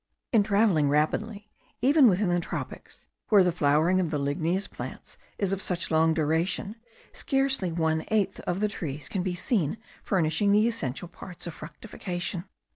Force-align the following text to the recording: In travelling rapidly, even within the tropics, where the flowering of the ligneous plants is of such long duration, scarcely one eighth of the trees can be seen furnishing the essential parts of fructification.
In 0.33 0.41
travelling 0.41 0.89
rapidly, 0.89 1.51
even 1.79 2.07
within 2.07 2.29
the 2.29 2.39
tropics, 2.39 3.07
where 3.29 3.43
the 3.43 3.51
flowering 3.51 3.99
of 3.99 4.09
the 4.09 4.17
ligneous 4.17 4.67
plants 4.67 5.15
is 5.37 5.53
of 5.53 5.61
such 5.61 5.91
long 5.91 6.15
duration, 6.15 6.75
scarcely 7.13 7.71
one 7.71 8.05
eighth 8.07 8.39
of 8.47 8.61
the 8.61 8.67
trees 8.67 9.07
can 9.07 9.21
be 9.21 9.35
seen 9.35 9.77
furnishing 10.01 10.51
the 10.53 10.67
essential 10.67 11.07
parts 11.07 11.45
of 11.45 11.53
fructification. 11.53 12.45